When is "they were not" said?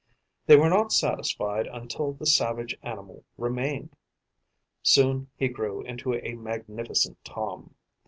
0.47-0.91